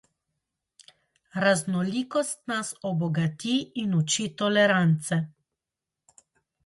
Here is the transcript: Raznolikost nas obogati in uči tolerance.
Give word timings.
Raznolikost 1.43 2.41
nas 2.53 2.73
obogati 2.93 3.55
in 3.83 3.93
uči 4.01 4.27
tolerance. 4.43 5.21